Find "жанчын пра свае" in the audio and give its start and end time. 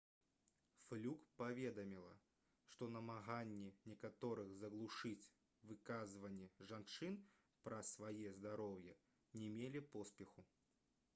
6.71-8.31